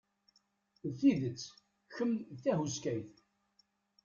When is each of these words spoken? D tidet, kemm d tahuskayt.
D 0.89 0.91
tidet, 0.99 1.41
kemm 1.93 2.13
d 2.35 2.37
tahuskayt. 2.43 3.15